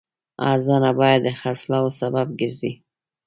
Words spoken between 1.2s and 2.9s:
د خرڅلاو سبب ګرځي.